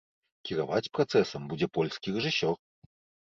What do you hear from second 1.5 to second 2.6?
будзе польскі рэжысёр.